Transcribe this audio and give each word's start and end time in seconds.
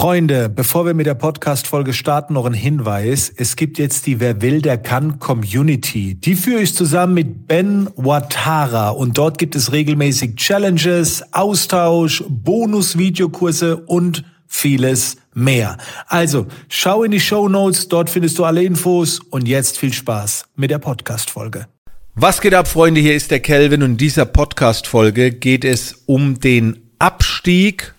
Freunde, 0.00 0.48
bevor 0.48 0.86
wir 0.86 0.94
mit 0.94 1.06
der 1.06 1.16
Podcast-Folge 1.16 1.92
starten, 1.92 2.34
noch 2.34 2.46
ein 2.46 2.54
Hinweis. 2.54 3.32
Es 3.34 3.56
gibt 3.56 3.78
jetzt 3.78 4.06
die 4.06 4.20
Wer 4.20 4.40
will, 4.42 4.62
der 4.62 4.78
kann 4.78 5.18
Community. 5.18 6.14
Die 6.14 6.36
führe 6.36 6.60
ich 6.60 6.72
zusammen 6.72 7.14
mit 7.14 7.48
Ben 7.48 7.88
Watara 7.96 8.90
und 8.90 9.18
dort 9.18 9.38
gibt 9.38 9.56
es 9.56 9.72
regelmäßig 9.72 10.36
Challenges, 10.36 11.24
Austausch, 11.32 12.22
Bonus-Videokurse 12.28 13.76
und 13.76 14.22
vieles 14.46 15.16
mehr. 15.34 15.78
Also, 16.06 16.46
schau 16.68 17.02
in 17.02 17.10
die 17.10 17.18
Show 17.18 17.48
Notes, 17.48 17.88
dort 17.88 18.08
findest 18.08 18.38
du 18.38 18.44
alle 18.44 18.62
Infos 18.62 19.18
und 19.18 19.48
jetzt 19.48 19.78
viel 19.78 19.92
Spaß 19.92 20.44
mit 20.54 20.70
der 20.70 20.78
Podcast-Folge. 20.78 21.66
Was 22.14 22.40
geht 22.40 22.54
ab, 22.54 22.68
Freunde? 22.68 23.00
Hier 23.00 23.16
ist 23.16 23.32
der 23.32 23.40
Kelvin 23.40 23.82
und 23.82 23.90
in 23.90 23.96
dieser 23.96 24.26
Podcast-Folge 24.26 25.32
geht 25.32 25.64
es 25.64 26.04
um 26.06 26.38
den 26.38 26.88
Abstieg 27.00 27.94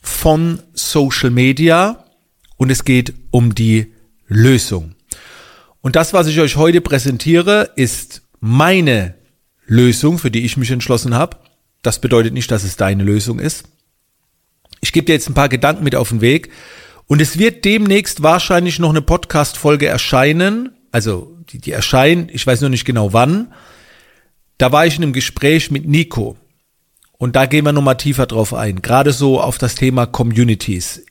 von 0.00 0.62
Social 0.72 1.30
Media 1.30 2.04
und 2.56 2.70
es 2.70 2.84
geht 2.84 3.14
um 3.30 3.54
die 3.54 3.92
Lösung. 4.26 4.94
Und 5.80 5.96
das, 5.96 6.12
was 6.12 6.26
ich 6.26 6.38
euch 6.40 6.56
heute 6.56 6.80
präsentiere, 6.80 7.70
ist 7.76 8.22
meine 8.40 9.14
Lösung, 9.66 10.18
für 10.18 10.30
die 10.30 10.44
ich 10.44 10.56
mich 10.56 10.70
entschlossen 10.70 11.14
habe. 11.14 11.38
Das 11.82 12.00
bedeutet 12.00 12.34
nicht, 12.34 12.50
dass 12.50 12.64
es 12.64 12.76
deine 12.76 13.04
Lösung 13.04 13.38
ist. 13.38 13.64
Ich 14.80 14.92
gebe 14.92 15.06
dir 15.06 15.14
jetzt 15.14 15.28
ein 15.28 15.34
paar 15.34 15.48
Gedanken 15.48 15.84
mit 15.84 15.94
auf 15.94 16.10
den 16.10 16.20
Weg 16.20 16.50
und 17.06 17.20
es 17.20 17.38
wird 17.38 17.64
demnächst 17.64 18.22
wahrscheinlich 18.22 18.78
noch 18.78 18.90
eine 18.90 19.02
Podcast-Folge 19.02 19.86
erscheinen. 19.86 20.70
Also 20.92 21.36
die, 21.50 21.58
die 21.58 21.72
erscheinen, 21.72 22.28
ich 22.32 22.46
weiß 22.46 22.60
noch 22.60 22.68
nicht 22.68 22.84
genau 22.84 23.12
wann. 23.12 23.52
Da 24.58 24.72
war 24.72 24.86
ich 24.86 24.96
in 24.96 25.02
einem 25.02 25.12
Gespräch 25.12 25.70
mit 25.70 25.86
Nico. 25.88 26.36
Und 27.20 27.36
da 27.36 27.44
gehen 27.44 27.66
wir 27.66 27.72
nochmal 27.72 27.98
tiefer 27.98 28.24
drauf 28.24 28.54
ein, 28.54 28.80
gerade 28.80 29.12
so 29.12 29.42
auf 29.42 29.58
das 29.58 29.74
Thema 29.74 30.06
Communities. 30.06 31.04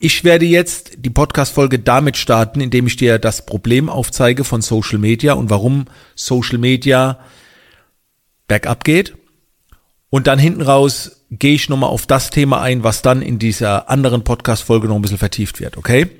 Ich 0.00 0.24
werde 0.24 0.46
jetzt 0.46 0.94
die 0.98 1.10
Podcast-Folge 1.10 1.78
damit 1.78 2.16
starten, 2.16 2.60
indem 2.60 2.88
ich 2.88 2.96
dir 2.96 3.20
das 3.20 3.46
Problem 3.46 3.88
aufzeige 3.88 4.42
von 4.42 4.62
Social 4.62 4.98
Media 4.98 5.34
und 5.34 5.50
warum 5.50 5.84
Social 6.16 6.58
Media 6.58 7.20
bergab 8.48 8.82
geht. 8.82 9.14
Und 10.10 10.26
dann 10.26 10.40
hinten 10.40 10.60
raus 10.60 11.24
gehe 11.30 11.54
ich 11.54 11.68
nochmal 11.68 11.90
auf 11.90 12.08
das 12.08 12.30
Thema 12.30 12.60
ein, 12.60 12.82
was 12.82 13.02
dann 13.02 13.22
in 13.22 13.38
dieser 13.38 13.88
anderen 13.88 14.24
Podcast-Folge 14.24 14.88
noch 14.88 14.96
ein 14.96 15.02
bisschen 15.02 15.18
vertieft 15.18 15.60
wird, 15.60 15.76
okay? 15.76 16.10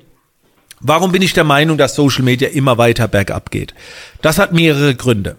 Warum 0.79 1.11
bin 1.11 1.21
ich 1.21 1.33
der 1.33 1.43
Meinung, 1.43 1.77
dass 1.77 1.95
Social 1.95 2.23
Media 2.23 2.47
immer 2.47 2.77
weiter 2.77 3.09
bergab 3.09 3.51
geht? 3.51 3.73
Das 4.21 4.39
hat 4.39 4.53
mehrere 4.53 4.95
Gründe. 4.95 5.35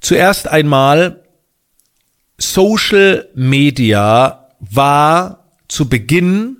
Zuerst 0.00 0.48
einmal 0.48 1.27
Social 2.38 3.28
Media 3.34 4.48
war 4.60 5.44
zu 5.66 5.88
Beginn 5.88 6.58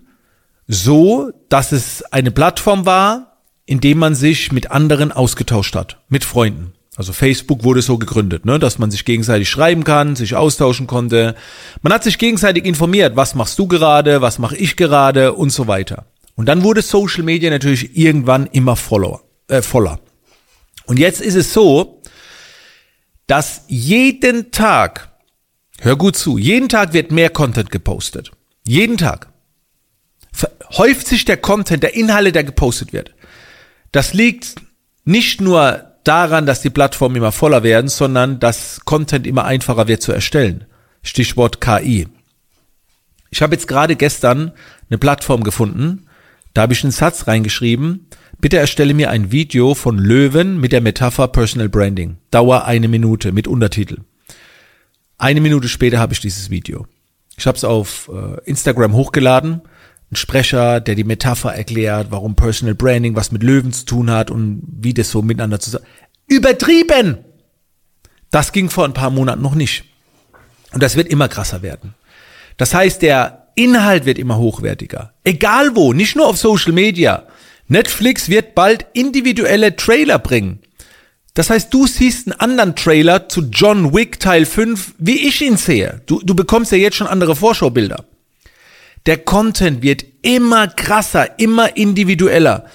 so, 0.67 1.31
dass 1.49 1.73
es 1.73 2.03
eine 2.13 2.31
Plattform 2.31 2.85
war, 2.85 3.39
in 3.65 3.81
dem 3.81 3.99
man 3.99 4.15
sich 4.15 4.53
mit 4.53 4.71
anderen 4.71 5.13
ausgetauscht 5.13 5.75
hat, 5.77 5.99
mit 6.09 6.25
Freunden. 6.25 6.73
Also 6.97 7.13
Facebook 7.13 7.63
wurde 7.63 7.81
so 7.81 7.97
gegründet, 7.97 8.45
ne, 8.45 8.59
dass 8.59 8.79
man 8.79 8.91
sich 8.91 9.05
gegenseitig 9.05 9.49
schreiben 9.49 9.85
kann, 9.85 10.17
sich 10.17 10.35
austauschen 10.35 10.89
konnte. 10.89 11.37
Man 11.81 11.93
hat 11.93 12.03
sich 12.03 12.19
gegenseitig 12.19 12.65
informiert, 12.65 13.15
was 13.15 13.37
machst 13.37 13.57
du 13.59 13.69
gerade, 13.69 14.21
was 14.21 14.41
mache 14.41 14.57
ich 14.57 14.77
gerade 14.77 15.33
und 15.33 15.51
so 15.51 15.69
weiter. 15.69 16.07
Und 16.35 16.47
dann 16.47 16.65
wurde 16.65 16.83
Social 16.83 17.23
Media 17.23 17.51
natürlich 17.51 17.97
irgendwann 17.97 18.47
immer 18.47 18.75
voller. 18.75 19.21
Äh, 19.47 19.63
voller. 19.63 20.01
Und 20.87 20.99
jetzt 20.99 21.21
ist 21.21 21.37
es 21.37 21.53
so, 21.53 22.03
dass 23.29 23.63
jeden 23.69 24.51
Tag 24.51 25.09
Hör 25.81 25.97
gut 25.97 26.17
zu. 26.17 26.39
Jeden 26.39 26.69
Tag 26.69 26.93
wird 26.93 27.13
mehr 27.13 27.31
Content 27.31 27.71
gepostet. 27.71 28.31
Jeden 28.67 28.97
Tag. 28.97 29.29
Häuft 30.77 31.07
sich 31.07 31.25
der 31.25 31.37
Content, 31.37 31.83
der 31.83 31.95
Inhalte, 31.95 32.33
der 32.33 32.45
gepostet 32.45 32.93
wird. 32.93 33.15
Das 33.93 34.13
liegt 34.13 34.57
nicht 35.05 35.41
nur 35.41 35.85
daran, 36.05 36.47
dass 36.47 36.63
die 36.63 36.71
Plattformen 36.71 37.17
immer 37.17 37.33
voller 37.33 37.63
werden, 37.63 37.89
sondern 37.89 38.41
dass 38.41 38.81
Content 38.85 39.27
immer 39.27 39.45
einfacher 39.45 39.89
wird 39.89 40.03
zu 40.03 40.13
erstellen. 40.13 40.67
Stichwort 41.03 41.61
KI. 41.61 42.09
Ich 43.31 43.43
habe 43.43 43.55
jetzt 43.55 43.69
gerade 43.69 43.97
gestern 43.97 44.53
eine 44.89 44.99
Plattform 44.99 45.43
gefunden, 45.43 46.07
da 46.55 46.63
habe 46.63 46.73
ich 46.73 46.83
einen 46.83 46.93
Satz 46.93 47.27
reingeschrieben, 47.27 48.09
bitte 48.41 48.57
erstelle 48.57 48.95
mir 48.95 49.11
ein 49.11 49.31
Video 49.31 49.75
von 49.75 49.99
Löwen 49.99 50.59
mit 50.59 50.73
der 50.73 50.81
Metapher 50.81 51.29
Personal 51.29 51.69
Branding. 51.69 52.17
Dauer 52.31 52.65
eine 52.65 52.89
Minute 52.89 53.33
mit 53.33 53.47
Untertitel. 53.47 53.99
Eine 55.19 55.41
Minute 55.41 55.69
später 55.69 55.99
habe 55.99 56.13
ich 56.13 56.21
dieses 56.21 56.49
Video. 56.49 56.87
Ich 57.37 57.47
habe 57.47 57.57
es 57.57 57.65
auf 57.65 58.09
äh, 58.13 58.41
Instagram 58.49 58.95
hochgeladen. 58.95 59.63
Ein 60.11 60.17
Sprecher, 60.17 60.81
der 60.81 60.95
die 60.95 61.05
Metapher 61.05 61.55
erklärt, 61.55 62.09
warum 62.11 62.37
Personal 62.37 62.75
Branding 62.75 63.17
was 63.17 63.33
mit 63.33 63.43
Löwen 63.43 63.73
zu 63.73 63.85
tun 63.85 64.11
hat 64.11 64.31
und 64.31 64.63
wie 64.65 64.95
das 64.95 65.11
so 65.11 65.21
miteinander 65.21 65.61
zusammen. 65.61 65.85
Übertrieben! 66.29 67.19
Das 68.31 68.53
ging 68.53 68.71
vor 68.71 68.85
ein 68.85 68.95
paar 68.95 69.11
Monaten 69.11 69.43
noch 69.43 69.55
nicht. 69.55 69.85
Und 70.73 70.83
das 70.83 70.97
wird 70.97 71.09
immer 71.09 71.29
krasser 71.29 71.63
werden. 71.63 71.95
Das 72.57 72.75
heißt, 72.75 73.03
der 73.03 73.49
Inhalt 73.55 74.05
wird 74.05 74.19
immer 74.19 74.39
hochwertiger. 74.39 75.15
Egal 75.25 75.75
wo, 75.75 75.93
nicht 75.93 76.15
nur 76.15 76.27
auf 76.27 76.37
Social 76.37 76.73
Media. 76.73 77.27
Netflix 77.67 78.29
wird 78.29 78.55
bald 78.55 78.87
individuelle 78.93 79.75
Trailer 79.75 80.19
bringen. 80.19 80.61
Das 81.39 81.51
heißt, 81.51 81.73
du 81.73 81.87
siehst 81.87 82.27
einen 82.27 82.41
anderen 82.41 82.75
Trailer 82.75 83.29
zu 83.29 83.43
John 83.43 83.95
Wick 83.95 84.19
Teil 84.19 84.45
5, 84.45 84.95
wie 84.99 85.29
ich 85.29 85.41
ihn 85.41 85.57
sehe. 85.57 86.03
Du, 86.07 86.21
du 86.21 86.35
bekommst 86.35 86.73
ja 86.73 86.79
jetzt 86.79 86.97
schon 86.97 87.07
andere 87.07 87.37
Vorschaubilder. 87.37 88.07
Der 89.07 89.19
Content 89.19 89.81
wird 89.81 90.05
immer 90.23 90.67
krasser, 90.67 91.39
immer 91.39 91.77
individueller 91.77 92.67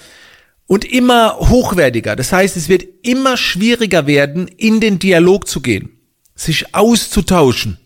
und 0.66 0.86
immer 0.86 1.36
hochwertiger. 1.40 2.16
Das 2.16 2.32
heißt, 2.32 2.56
es 2.56 2.70
wird 2.70 2.86
immer 3.02 3.36
schwieriger 3.36 4.06
werden, 4.06 4.48
in 4.48 4.80
den 4.80 4.98
Dialog 4.98 5.46
zu 5.46 5.60
gehen, 5.60 5.98
sich 6.34 6.74
auszutauschen. 6.74 7.76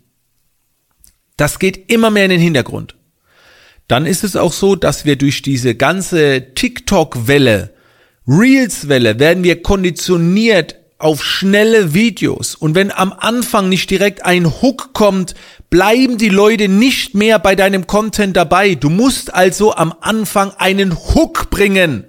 Das 1.37 1.59
geht 1.59 1.91
immer 1.91 2.11
mehr 2.11 2.27
in 2.27 2.31
den 2.31 2.41
Hintergrund. 2.41 2.95
Dann 3.89 4.07
ist 4.07 4.23
es 4.23 4.37
auch 4.37 4.53
so, 4.53 4.77
dass 4.77 5.05
wir 5.05 5.17
durch 5.17 5.43
diese 5.43 5.75
ganze 5.75 6.55
TikTok-Welle 6.55 7.75
Reels-Welle 8.29 9.19
werden 9.19 9.43
wir 9.43 9.63
konditioniert 9.63 10.77
auf 10.99 11.25
schnelle 11.25 11.95
Videos. 11.95 12.55
Und 12.55 12.75
wenn 12.75 12.93
am 12.93 13.15
Anfang 13.17 13.71
nicht 13.71 13.89
direkt 13.89 14.27
ein 14.27 14.61
Hook 14.61 14.93
kommt, 14.93 15.35
bleiben 15.71 16.19
die 16.19 16.29
Leute 16.29 16.69
nicht 16.69 17.15
mehr 17.15 17.39
bei 17.39 17.55
deinem 17.55 17.87
Content 17.87 18.37
dabei. 18.37 18.75
Du 18.75 18.91
musst 18.91 19.33
also 19.33 19.75
am 19.75 19.95
Anfang 20.03 20.53
einen 20.59 20.95
Hook 20.95 21.49
bringen. 21.49 22.05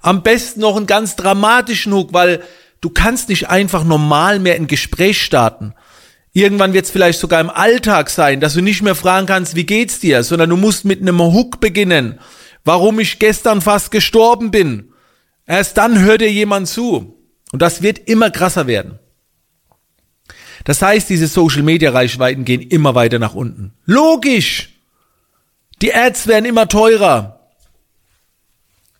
Am 0.00 0.22
besten 0.22 0.60
noch 0.60 0.76
einen 0.76 0.86
ganz 0.86 1.16
dramatischen 1.16 1.92
Hook, 1.92 2.14
weil 2.14 2.42
du 2.80 2.88
kannst 2.88 3.28
nicht 3.28 3.50
einfach 3.50 3.84
normal 3.84 4.38
mehr 4.38 4.54
ein 4.54 4.66
Gespräch 4.66 5.20
starten. 5.20 5.74
Irgendwann 6.32 6.72
wird 6.72 6.86
es 6.86 6.90
vielleicht 6.90 7.18
sogar 7.18 7.40
im 7.40 7.50
Alltag 7.50 8.08
sein, 8.08 8.40
dass 8.40 8.54
du 8.54 8.62
nicht 8.62 8.80
mehr 8.80 8.94
fragen 8.94 9.26
kannst, 9.26 9.56
wie 9.56 9.66
geht's 9.66 10.00
dir, 10.00 10.22
sondern 10.22 10.48
du 10.48 10.56
musst 10.56 10.86
mit 10.86 11.02
einem 11.02 11.20
Hook 11.20 11.60
beginnen. 11.60 12.18
Warum 12.64 12.98
ich 12.98 13.18
gestern 13.18 13.60
fast 13.60 13.90
gestorben 13.90 14.50
bin 14.50 14.89
Erst 15.50 15.78
dann 15.78 15.98
hört 15.98 16.20
dir 16.20 16.30
jemand 16.30 16.68
zu. 16.68 17.18
Und 17.50 17.60
das 17.60 17.82
wird 17.82 17.98
immer 17.98 18.30
krasser 18.30 18.68
werden. 18.68 19.00
Das 20.62 20.80
heißt, 20.80 21.10
diese 21.10 21.26
Social 21.26 21.64
Media 21.64 21.90
Reichweiten 21.90 22.44
gehen 22.44 22.60
immer 22.60 22.94
weiter 22.94 23.18
nach 23.18 23.34
unten. 23.34 23.72
Logisch. 23.84 24.68
Die 25.82 25.92
Ads 25.92 26.28
werden 26.28 26.44
immer 26.44 26.68
teurer. 26.68 27.50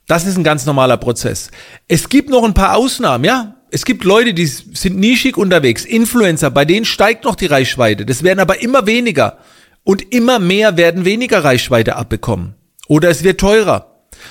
Das 0.08 0.26
ist 0.26 0.36
ein 0.36 0.42
ganz 0.42 0.66
normaler 0.66 0.96
Prozess. 0.96 1.52
Es 1.86 2.08
gibt 2.08 2.30
noch 2.30 2.42
ein 2.42 2.54
paar 2.54 2.74
Ausnahmen, 2.74 3.22
ja. 3.22 3.54
Es 3.70 3.84
gibt 3.84 4.02
Leute, 4.02 4.34
die 4.34 4.46
sind 4.46 4.98
nischig 4.98 5.36
unterwegs, 5.36 5.84
Influencer, 5.84 6.50
bei 6.50 6.64
denen 6.64 6.84
steigt 6.84 7.22
noch 7.22 7.36
die 7.36 7.46
Reichweite. 7.46 8.04
Das 8.04 8.24
werden 8.24 8.40
aber 8.40 8.60
immer 8.60 8.86
weniger. 8.86 9.38
Und 9.84 10.12
immer 10.12 10.40
mehr 10.40 10.76
werden 10.76 11.04
weniger 11.04 11.44
Reichweite 11.44 11.94
abbekommen. 11.94 12.56
Oder 12.88 13.08
es 13.08 13.22
wird 13.22 13.38
teurer. 13.38 13.89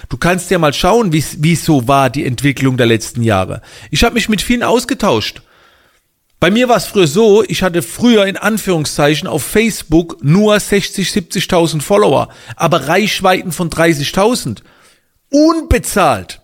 Du 0.10 0.18
kannst 0.18 0.52
ja 0.52 0.60
mal 0.60 0.74
schauen, 0.74 1.12
wie 1.13 1.54
es 1.54 1.66
so 1.66 1.88
war, 1.88 2.10
die 2.10 2.25
Entwicklung 2.25 2.78
der 2.78 2.86
letzten 2.86 3.24
Jahre. 3.24 3.62
Ich 3.92 4.04
habe 4.04 4.16
mich 4.16 4.30
mit 4.30 4.42
vielen 4.42 4.63
ausgetauscht. 4.63 5.42
Bei 6.40 6.52
mir 6.52 6.69
war 6.69 6.78
es 6.78 6.86
früher 6.86 7.08
so, 7.08 7.44
ich 7.44 7.63
hatte 7.63 7.81
früher 7.81 8.25
in 8.25 8.38
Anführungszeichen 8.38 9.28
auf 9.28 9.44
Facebook 9.44 10.24
nur 10.24 10.58
60, 10.58 11.10
70.000 11.10 11.81
Follower, 11.81 12.30
aber 12.56 12.88
Reichweiten 12.88 13.52
von 13.52 13.69
30.000. 13.69 14.62
Unbezahlt. 15.30 16.42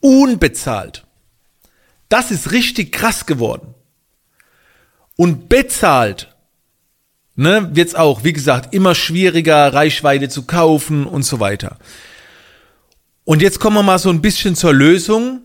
Unbezahlt. 0.00 1.04
Das 2.08 2.30
ist 2.30 2.52
richtig 2.52 2.92
krass 2.92 3.26
geworden. 3.26 3.74
Und 5.16 5.48
bezahlt 5.48 6.32
ne, 7.36 7.70
wird 7.72 7.88
es 7.88 7.94
auch, 7.94 8.24
wie 8.24 8.32
gesagt, 8.32 8.74
immer 8.74 8.94
schwieriger, 8.94 9.72
Reichweite 9.72 10.28
zu 10.28 10.44
kaufen 10.44 11.06
und 11.06 11.22
so 11.22 11.40
weiter. 11.40 11.78
Und 13.24 13.42
jetzt 13.42 13.60
kommen 13.60 13.76
wir 13.76 13.82
mal 13.82 13.98
so 13.98 14.10
ein 14.10 14.20
bisschen 14.20 14.56
zur 14.56 14.72
Lösung. 14.72 15.42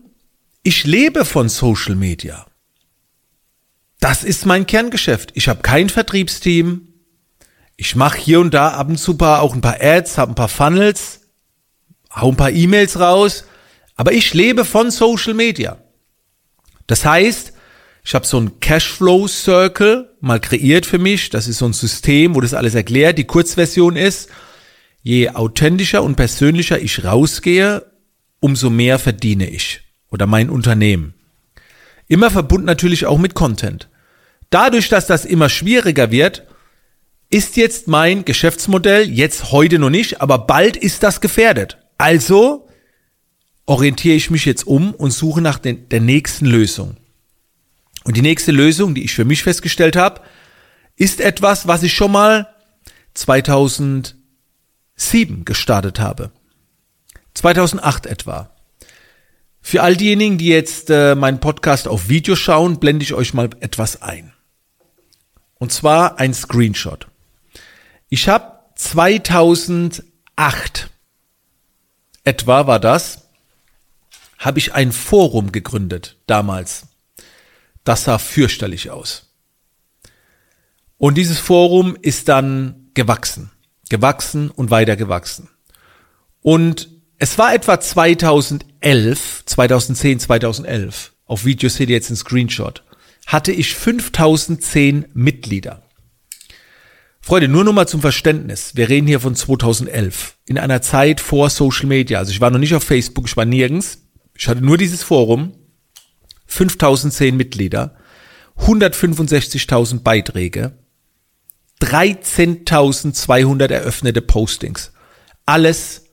Ich 0.62 0.84
lebe 0.84 1.24
von 1.24 1.48
Social 1.48 1.94
Media. 1.94 2.46
Das 4.00 4.24
ist 4.24 4.46
mein 4.46 4.66
Kerngeschäft. 4.66 5.30
Ich 5.34 5.48
habe 5.48 5.62
kein 5.62 5.88
Vertriebsteam. 5.88 6.88
Ich 7.76 7.94
mache 7.94 8.18
hier 8.18 8.40
und 8.40 8.52
da 8.54 8.70
ab 8.70 8.88
und 8.88 8.98
zu 8.98 9.16
auch 9.20 9.54
ein 9.54 9.60
paar 9.60 9.80
Ads, 9.80 10.18
habe 10.18 10.32
ein 10.32 10.34
paar 10.34 10.48
Funnels, 10.48 11.20
hau 12.12 12.30
ein 12.30 12.36
paar 12.36 12.50
E-Mails 12.50 12.98
raus, 12.98 13.44
aber 13.94 14.12
ich 14.12 14.34
lebe 14.34 14.64
von 14.64 14.90
Social 14.90 15.34
Media. 15.34 15.78
Das 16.88 17.04
heißt, 17.04 17.52
ich 18.02 18.14
habe 18.14 18.26
so 18.26 18.40
ein 18.40 18.58
Cashflow 18.58 19.28
Circle 19.28 20.10
mal 20.20 20.40
kreiert 20.40 20.86
für 20.86 20.98
mich. 20.98 21.30
Das 21.30 21.46
ist 21.46 21.58
so 21.58 21.66
ein 21.66 21.72
System, 21.72 22.34
wo 22.34 22.40
das 22.40 22.54
alles 22.54 22.74
erklärt. 22.74 23.18
Die 23.18 23.26
Kurzversion 23.26 23.94
ist, 23.94 24.28
je 25.02 25.30
authentischer 25.30 26.02
und 26.02 26.16
persönlicher 26.16 26.80
ich 26.80 27.04
rausgehe, 27.04 27.86
umso 28.40 28.70
mehr 28.70 28.98
verdiene 28.98 29.48
ich 29.48 29.82
oder 30.10 30.26
mein 30.26 30.50
Unternehmen. 30.50 31.14
Immer 32.06 32.30
verbunden 32.30 32.66
natürlich 32.66 33.06
auch 33.06 33.18
mit 33.18 33.34
Content. 33.34 33.88
Dadurch, 34.50 34.88
dass 34.88 35.06
das 35.06 35.24
immer 35.24 35.48
schwieriger 35.48 36.10
wird, 36.10 36.46
ist 37.30 37.56
jetzt 37.56 37.88
mein 37.88 38.24
Geschäftsmodell, 38.24 39.08
jetzt 39.08 39.52
heute 39.52 39.78
noch 39.78 39.90
nicht, 39.90 40.22
aber 40.22 40.38
bald 40.38 40.76
ist 40.76 41.02
das 41.02 41.20
gefährdet. 41.20 41.76
Also 41.98 42.66
orientiere 43.66 44.16
ich 44.16 44.30
mich 44.30 44.46
jetzt 44.46 44.66
um 44.66 44.94
und 44.94 45.10
suche 45.10 45.42
nach 45.42 45.58
den, 45.58 45.88
der 45.90 46.00
nächsten 46.00 46.46
Lösung. 46.46 46.96
Und 48.04 48.16
die 48.16 48.22
nächste 48.22 48.52
Lösung, 48.52 48.94
die 48.94 49.04
ich 49.04 49.14
für 49.14 49.26
mich 49.26 49.42
festgestellt 49.42 49.96
habe, 49.96 50.22
ist 50.96 51.20
etwas, 51.20 51.66
was 51.66 51.82
ich 51.82 51.92
schon 51.92 52.12
mal 52.12 52.48
2007 54.98 55.44
gestartet 55.44 56.00
habe. 56.00 56.32
2008 57.34 58.06
etwa. 58.06 58.50
Für 59.60 59.82
all 59.82 59.96
diejenigen, 59.96 60.38
die 60.38 60.48
jetzt 60.48 60.90
äh, 60.90 61.14
meinen 61.14 61.40
Podcast 61.40 61.88
auf 61.88 62.08
Video 62.08 62.36
schauen, 62.36 62.80
blende 62.80 63.04
ich 63.04 63.14
euch 63.14 63.32
mal 63.32 63.50
etwas 63.60 64.02
ein. 64.02 64.32
Und 65.58 65.72
zwar 65.72 66.18
ein 66.18 66.34
Screenshot. 66.34 67.06
Ich 68.08 68.28
habe 68.28 68.58
2008 68.74 70.90
etwa 72.24 72.66
war 72.66 72.80
das, 72.80 73.28
habe 74.38 74.58
ich 74.58 74.74
ein 74.74 74.92
Forum 74.92 75.52
gegründet 75.52 76.16
damals. 76.26 76.86
Das 77.84 78.04
sah 78.04 78.18
fürchterlich 78.18 78.90
aus. 78.90 79.26
Und 80.96 81.16
dieses 81.16 81.38
Forum 81.38 81.96
ist 82.00 82.28
dann 82.28 82.90
gewachsen, 82.94 83.50
gewachsen 83.88 84.50
und 84.50 84.70
weiter 84.70 84.96
gewachsen. 84.96 85.48
Und 86.40 86.88
es 87.18 87.38
war 87.38 87.54
etwa 87.54 87.80
2011, 87.80 89.42
2010, 89.46 90.20
2011, 90.20 91.12
auf 91.26 91.44
Video 91.44 91.68
seht 91.68 91.88
ihr 91.90 91.96
jetzt 91.96 92.10
einen 92.10 92.16
Screenshot, 92.16 92.84
hatte 93.26 93.52
ich 93.52 93.74
5010 93.74 95.06
Mitglieder. 95.14 95.82
Freunde, 97.20 97.48
nur 97.48 97.64
noch 97.64 97.74
mal 97.74 97.86
zum 97.86 98.00
Verständnis. 98.00 98.74
Wir 98.74 98.88
reden 98.88 99.06
hier 99.06 99.20
von 99.20 99.34
2011. 99.34 100.36
In 100.46 100.56
einer 100.56 100.80
Zeit 100.80 101.20
vor 101.20 101.50
Social 101.50 101.86
Media. 101.86 102.18
Also 102.18 102.30
ich 102.30 102.40
war 102.40 102.50
noch 102.50 102.58
nicht 102.58 102.74
auf 102.74 102.84
Facebook, 102.84 103.26
ich 103.26 103.36
war 103.36 103.44
nirgends. 103.44 103.98
Ich 104.34 104.48
hatte 104.48 104.64
nur 104.64 104.78
dieses 104.78 105.02
Forum. 105.02 105.52
5010 106.46 107.36
Mitglieder. 107.36 107.96
165.000 108.60 110.00
Beiträge. 110.00 110.78
13.200 111.82 113.70
eröffnete 113.70 114.22
Postings. 114.22 114.92
Alles 115.46 116.06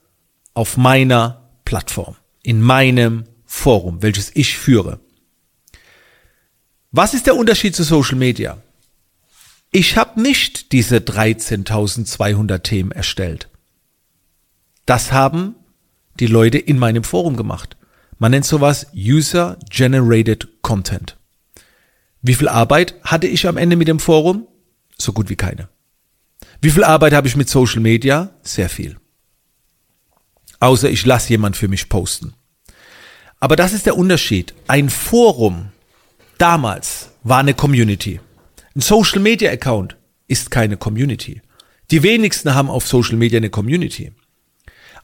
auf 0.53 0.77
meiner 0.77 1.49
Plattform, 1.65 2.15
in 2.43 2.61
meinem 2.61 3.25
Forum, 3.45 4.01
welches 4.01 4.31
ich 4.35 4.57
führe. 4.57 4.99
Was 6.91 7.13
ist 7.13 7.25
der 7.25 7.35
Unterschied 7.35 7.75
zu 7.75 7.83
Social 7.83 8.17
Media? 8.17 8.57
Ich 9.71 9.97
habe 9.97 10.21
nicht 10.21 10.71
diese 10.71 10.97
13.200 10.97 12.59
Themen 12.59 12.91
erstellt. 12.91 13.49
Das 14.85 15.11
haben 15.11 15.55
die 16.19 16.27
Leute 16.27 16.57
in 16.57 16.79
meinem 16.79 17.03
Forum 17.03 17.35
gemacht. 17.35 17.75
Man 18.17 18.31
nennt 18.31 18.45
sowas 18.45 18.87
User 18.95 19.57
Generated 19.69 20.61
Content. 20.61 21.17
Wie 22.21 22.35
viel 22.35 22.47
Arbeit 22.47 22.95
hatte 23.03 23.27
ich 23.27 23.47
am 23.47 23.57
Ende 23.57 23.75
mit 23.75 23.87
dem 23.87 23.99
Forum? 23.99 24.47
So 24.97 25.13
gut 25.13 25.29
wie 25.29 25.35
keine. 25.35 25.69
Wie 26.61 26.71
viel 26.71 26.83
Arbeit 26.83 27.13
habe 27.13 27.27
ich 27.27 27.35
mit 27.35 27.49
Social 27.49 27.81
Media? 27.81 28.31
Sehr 28.41 28.69
viel. 28.69 28.97
Außer 30.59 30.89
ich 30.89 31.05
lasse 31.05 31.29
jemand 31.29 31.57
für 31.57 31.67
mich 31.67 31.89
posten. 31.89 32.33
Aber 33.39 33.55
das 33.55 33.73
ist 33.73 33.85
der 33.85 33.97
Unterschied. 33.97 34.53
Ein 34.67 34.89
Forum 34.89 35.71
damals 36.37 37.09
war 37.23 37.39
eine 37.39 37.53
Community. 37.53 38.19
Ein 38.75 38.81
Social 38.81 39.19
Media 39.19 39.51
Account 39.51 39.95
ist 40.27 40.51
keine 40.51 40.77
Community. 40.77 41.41
Die 41.91 42.03
wenigsten 42.03 42.55
haben 42.55 42.69
auf 42.69 42.87
Social 42.87 43.15
Media 43.15 43.37
eine 43.37 43.49
Community. 43.49 44.13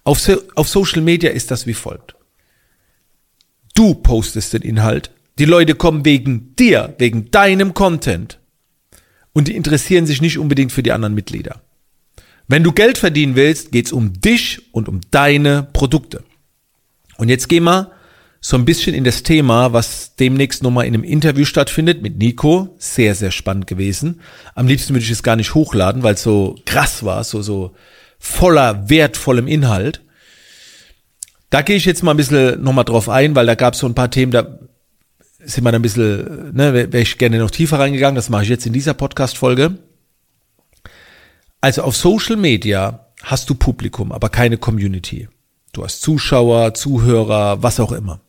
Auf, 0.03 0.19
so 0.19 0.41
auf 0.55 0.67
Social 0.67 1.01
Media 1.01 1.29
ist 1.29 1.51
das 1.51 1.67
wie 1.67 1.73
folgt. 1.73 2.15
Du 3.75 3.93
postest 3.93 4.53
den 4.53 4.63
Inhalt, 4.63 5.11
die 5.37 5.45
Leute 5.45 5.75
kommen 5.75 6.03
wegen 6.05 6.55
dir, 6.55 6.95
wegen 6.97 7.31
deinem 7.31 7.73
Content 7.73 8.39
und 9.33 9.47
die 9.47 9.55
interessieren 9.55 10.05
sich 10.05 10.21
nicht 10.21 10.37
unbedingt 10.37 10.71
für 10.71 10.83
die 10.83 10.91
anderen 10.91 11.15
Mitglieder. 11.15 11.61
Wenn 12.47 12.63
du 12.63 12.71
Geld 12.71 12.97
verdienen 12.97 13.35
willst, 13.35 13.71
geht's 13.71 13.93
um 13.93 14.19
dich 14.19 14.73
und 14.73 14.89
um 14.89 15.01
deine 15.11 15.67
Produkte. 15.71 16.23
Und 17.17 17.29
jetzt 17.29 17.47
gehen 17.47 17.63
wir 17.63 17.91
so 18.41 18.57
ein 18.57 18.65
bisschen 18.65 18.95
in 18.95 19.03
das 19.03 19.21
Thema, 19.23 19.71
was 19.71 20.15
demnächst 20.15 20.63
nochmal 20.63 20.85
in 20.85 20.95
einem 20.95 21.03
Interview 21.03 21.45
stattfindet 21.45 22.01
mit 22.01 22.17
Nico. 22.17 22.75
Sehr, 22.79 23.13
sehr 23.13 23.31
spannend 23.31 23.67
gewesen. 23.67 24.19
Am 24.55 24.67
liebsten 24.67 24.93
würde 24.93 25.05
ich 25.05 25.11
es 25.11 25.23
gar 25.23 25.35
nicht 25.35 25.53
hochladen, 25.53 26.01
weil 26.01 26.15
es 26.15 26.23
so 26.23 26.55
krass 26.65 27.05
war, 27.05 27.23
so, 27.23 27.41
so 27.43 27.75
voller 28.17 28.89
wertvollem 28.89 29.47
Inhalt. 29.47 30.01
Da 31.51 31.61
gehe 31.61 31.75
ich 31.75 31.85
jetzt 31.85 32.01
mal 32.01 32.11
ein 32.11 32.17
bisschen 32.17 32.63
nochmal 32.63 32.85
drauf 32.85 33.09
ein, 33.09 33.35
weil 33.35 33.45
da 33.45 33.55
gab 33.55 33.75
es 33.75 33.79
so 33.79 33.87
ein 33.87 33.95
paar 33.95 34.09
Themen, 34.09 34.31
da 34.31 34.59
sind 35.45 35.63
wir 35.63 35.71
dann 35.71 35.79
ein 35.79 35.83
bisschen, 35.83 36.53
ne, 36.55 36.73
wäre 36.73 36.99
ich 36.99 37.17
gerne 37.17 37.39
noch 37.39 37.51
tiefer 37.51 37.79
reingegangen. 37.79 38.15
Das 38.15 38.29
mache 38.29 38.43
ich 38.43 38.49
jetzt 38.49 38.65
in 38.65 38.73
dieser 38.73 38.93
Podcast-Folge. 38.93 39.77
Also 41.61 41.83
auf 41.83 41.95
Social 41.95 42.37
Media 42.37 43.07
hast 43.23 43.49
du 43.49 43.55
Publikum, 43.55 44.11
aber 44.11 44.29
keine 44.29 44.57
Community. 44.57 45.27
Du 45.73 45.83
hast 45.83 46.01
Zuschauer, 46.01 46.73
Zuhörer, 46.73 47.63
was 47.63 47.79
auch 47.79 47.91
immer. 47.91 48.19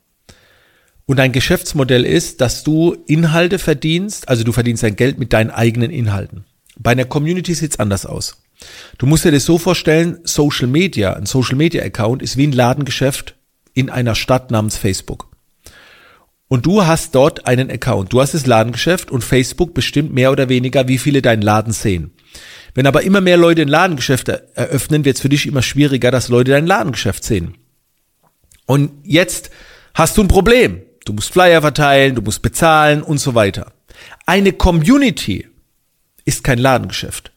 Und 1.06 1.16
dein 1.16 1.32
Geschäftsmodell 1.32 2.04
ist, 2.04 2.40
dass 2.40 2.62
du 2.62 2.96
Inhalte 3.06 3.58
verdienst, 3.58 4.28
also 4.28 4.44
du 4.44 4.52
verdienst 4.52 4.82
dein 4.82 4.96
Geld 4.96 5.18
mit 5.18 5.32
deinen 5.32 5.50
eigenen 5.50 5.90
Inhalten. 5.90 6.44
Bei 6.78 6.92
einer 6.92 7.04
Community 7.04 7.54
sieht's 7.54 7.78
anders 7.78 8.06
aus. 8.06 8.42
Du 8.98 9.06
musst 9.06 9.24
dir 9.24 9.32
das 9.32 9.44
so 9.44 9.58
vorstellen, 9.58 10.18
Social 10.24 10.68
Media, 10.68 11.14
ein 11.14 11.26
Social 11.26 11.56
Media 11.56 11.82
Account 11.82 12.22
ist 12.22 12.36
wie 12.36 12.46
ein 12.46 12.52
Ladengeschäft 12.52 13.34
in 13.74 13.90
einer 13.90 14.14
Stadt 14.14 14.50
namens 14.50 14.76
Facebook. 14.76 15.31
Und 16.52 16.66
du 16.66 16.84
hast 16.84 17.14
dort 17.14 17.46
einen 17.46 17.70
Account. 17.70 18.12
Du 18.12 18.20
hast 18.20 18.34
das 18.34 18.44
Ladengeschäft 18.44 19.10
und 19.10 19.24
Facebook 19.24 19.72
bestimmt 19.72 20.12
mehr 20.12 20.30
oder 20.30 20.50
weniger, 20.50 20.86
wie 20.86 20.98
viele 20.98 21.22
deinen 21.22 21.40
Laden 21.40 21.72
sehen. 21.72 22.12
Wenn 22.74 22.86
aber 22.86 23.04
immer 23.04 23.22
mehr 23.22 23.38
Leute 23.38 23.62
ein 23.62 23.68
Ladengeschäft 23.68 24.28
eröffnen, 24.28 25.06
wird 25.06 25.16
es 25.16 25.22
für 25.22 25.30
dich 25.30 25.46
immer 25.46 25.62
schwieriger, 25.62 26.10
dass 26.10 26.28
Leute 26.28 26.50
dein 26.50 26.66
Ladengeschäft 26.66 27.24
sehen. 27.24 27.56
Und 28.66 28.92
jetzt 29.02 29.48
hast 29.94 30.18
du 30.18 30.20
ein 30.20 30.28
Problem. 30.28 30.82
Du 31.06 31.14
musst 31.14 31.32
Flyer 31.32 31.62
verteilen, 31.62 32.16
du 32.16 32.20
musst 32.20 32.42
bezahlen 32.42 33.02
und 33.02 33.16
so 33.16 33.34
weiter. 33.34 33.72
Eine 34.26 34.52
Community 34.52 35.48
ist 36.26 36.44
kein 36.44 36.58
Ladengeschäft. 36.58 37.32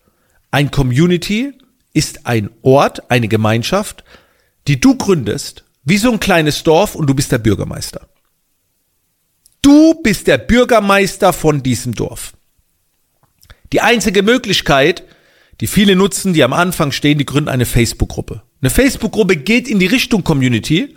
Ein 0.52 0.72
Community 0.72 1.54
ist 1.94 2.26
ein 2.26 2.50
Ort, 2.64 3.10
eine 3.10 3.30
Gemeinschaft, 3.30 4.04
die 4.68 4.82
du 4.82 4.98
gründest, 4.98 5.64
wie 5.86 6.00
so 6.00 6.12
ein 6.12 6.20
kleines 6.20 6.64
Dorf 6.64 6.96
und 6.96 7.08
du 7.08 7.14
bist 7.14 7.32
der 7.32 7.38
Bürgermeister. 7.38 8.10
Du 9.66 9.96
bist 9.96 10.28
der 10.28 10.38
Bürgermeister 10.38 11.34
von 11.34 11.64
diesem 11.64 11.96
Dorf. 11.96 12.34
Die 13.74 13.82
einzige 13.82 14.22
Möglichkeit, 14.22 15.06
die 15.60 15.66
viele 15.66 15.96
nutzen, 15.96 16.34
die 16.34 16.44
am 16.44 16.54
Anfang 16.54 16.92
stehen, 16.92 17.18
die 17.18 17.26
gründen 17.26 17.50
eine 17.50 17.66
Facebook-Gruppe. 17.66 18.44
Eine 18.62 18.70
Facebook-Gruppe 18.70 19.38
geht 19.38 19.68
in 19.68 19.80
die 19.80 19.88
Richtung 19.88 20.24
Community, 20.24 20.96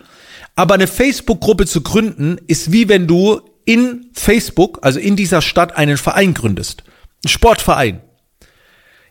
aber 0.55 0.75
eine 0.75 0.85
Facebook-Gruppe 0.85 1.65
zu 1.65 1.81
gründen 1.81 2.37
ist 2.45 2.71
wie 2.71 2.87
wenn 2.89 3.07
du 3.07 3.41
in 3.65 4.11
Facebook, 4.13 4.77
also 4.83 4.99
in 4.99 5.15
dieser 5.15 5.41
Stadt, 5.41 5.75
einen 5.75 5.97
Verein 5.97 6.35
gründest. 6.35 6.83
Ein 7.25 7.29
Sportverein. 7.29 8.01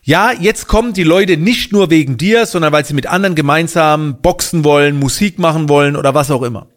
Ja, 0.01 0.31
jetzt 0.31 0.69
kommen 0.69 0.93
die 0.93 1.03
Leute 1.03 1.35
nicht 1.35 1.73
nur 1.73 1.89
wegen 1.89 2.15
dir, 2.15 2.45
sondern 2.45 2.71
weil 2.71 2.85
sie 2.85 2.93
mit 2.93 3.07
anderen 3.07 3.35
gemeinsam 3.35 4.21
boxen 4.21 4.63
wollen, 4.63 4.97
Musik 4.97 5.37
machen 5.37 5.67
wollen 5.67 5.97
oder 5.97 6.13
was 6.13 6.31
auch 6.31 6.43
immer. 6.43 6.67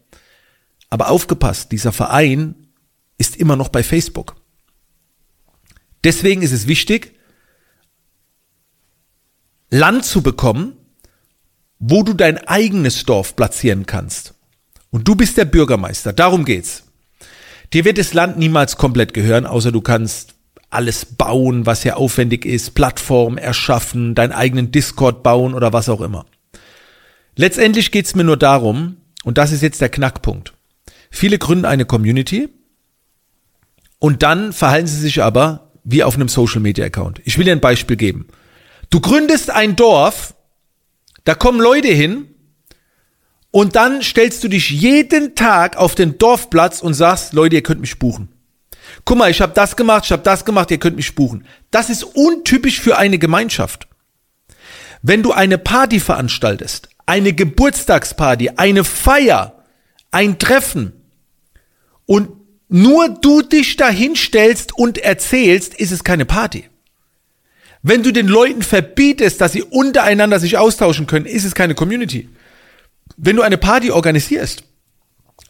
Aber 0.91 1.11
aufgepasst, 1.11 1.71
dieser 1.71 1.93
Verein 1.93 2.57
ist 3.23 3.37
immer 3.37 3.55
noch 3.55 3.69
bei 3.69 3.85
Facebook. 3.85 4.35
Deswegen 6.03 6.43
ist 6.43 6.51
es 6.51 6.67
wichtig, 6.67 7.15
Land 9.71 10.05
zu 10.05 10.23
bekommen, 10.23 10.77
wo 11.79 12.03
du 12.03 12.15
dein 12.15 12.37
eigenes 12.49 13.05
Dorf 13.05 13.37
platzieren 13.37 13.87
kannst. 13.87 14.35
Und 14.91 15.07
du 15.07 15.15
bist 15.15 15.37
der 15.37 15.45
Bürgermeister. 15.45 16.13
Darum 16.13 16.45
geht's. 16.45 16.83
Dir 17.73 17.85
wird 17.85 17.99
das 17.99 18.13
Land 18.13 18.39
niemals 18.39 18.77
komplett 18.77 19.15
gehören, 19.15 19.47
außer 19.47 19.71
du 19.71 19.81
kannst 19.81 20.35
alles 20.69 21.05
bauen, 21.05 21.65
was 21.65 21.85
ja 21.85 21.95
aufwendig 21.95 22.45
ist, 22.45 22.75
Plattform 22.75 23.39
erschaffen, 23.39 24.17
deinen 24.17 24.33
eigenen 24.33 24.73
Discord 24.73 25.23
bauen 25.23 25.55
oder 25.55 25.73
was 25.73 25.89
auch 25.89 26.01
immer. 26.01 26.27
Letztendlich 27.37 27.93
geht's 27.93 28.17
mir 28.17 28.25
nur 28.25 28.37
darum, 28.37 28.97
und 29.23 29.39
das 29.39 29.53
ist 29.53 29.63
jetzt 29.63 29.81
der 29.81 29.91
Knackpunkt. 29.91 30.55
Viele 31.11 31.39
gründen 31.39 31.67
eine 31.67 31.85
Community 31.85 32.49
und 34.03 34.25
dann 34.25 34.53
verhalten 34.53 34.89
sie 34.89 34.99
sich 34.99 35.23
aber 35.23 35.71
wie 35.85 36.03
auf 36.03 36.17
einem 36.17 36.29
Social 36.29 36.59
Media 36.59 36.85
Account. 36.85 37.23
Ich 37.25 37.39
will 37.39 37.45
dir 37.45 37.53
ein 37.53 37.61
Beispiel 37.61 37.95
geben. 37.95 38.27
Du 38.91 38.99
gründest 38.99 39.49
ein 39.49 39.77
Dorf, 39.77 40.35
da 41.23 41.37
kommen 41.37 41.61
Leute 41.61 41.87
hin 41.87 42.27
und 43.53 43.77
dann 43.77 44.03
stellst 44.03 44.43
du 44.43 44.49
dich 44.49 44.71
jeden 44.71 45.37
Tag 45.37 45.77
auf 45.77 45.95
den 45.95 46.19
Dorfplatz 46.19 46.83
und 46.83 46.95
sagst, 46.95 47.33
Leute, 47.33 47.55
ihr 47.55 47.63
könnt 47.63 47.81
mich 47.81 48.01
buchen. 48.01 48.29
Guck 49.05 49.19
mal, 49.19 49.31
ich 49.31 49.41
habe 49.41 49.53
das 49.55 49.77
gemacht, 49.77 50.07
ich 50.07 50.11
habe 50.11 50.25
das 50.25 50.45
gemacht, 50.45 50.73
ihr 50.73 50.81
könnt 50.81 50.97
mich 50.97 51.15
buchen. 51.15 51.47
Das 51.71 51.89
ist 51.89 52.03
untypisch 52.03 52.81
für 52.81 52.99
eine 52.99 53.21
Gemeinschaft. 53.21 53.87
Wenn 55.03 55.23
du 55.23 55.31
eine 55.31 55.59
Party 55.59 56.01
veranstaltest, 56.01 56.89
eine 57.07 57.35
Geburtstagsparty, 57.35 58.51
eine 58.57 58.83
Feier, 58.83 59.63
ein 60.11 60.41
Treffen 60.41 60.93
und 62.05 62.42
nur 62.73 63.11
du 63.11 63.43
dich 63.43 63.77
dahin 63.77 64.17
stellst 64.17 64.77
und 64.77 64.97
erzählst, 64.97 65.75
ist 65.75 65.93
es 65.93 66.05
keine 66.05 66.25
Party. 66.25 66.65
Wenn 67.83 68.03
du 68.03 68.13
den 68.13 68.29
Leuten 68.29 68.63
verbietest, 68.63 69.41
dass 69.41 69.53
sie 69.53 69.63
untereinander 69.63 70.41
sich 70.41 70.57
austauschen 70.57 71.07
können, 71.07 71.27
ist 71.27 71.45
es 71.45 71.55
keine 71.55 71.75
Community. 71.75 72.31
Wenn 73.19 73.37
du 73.37 73.43
eine 73.43 73.59
Party 73.59 73.91
organisierst, 73.91 74.65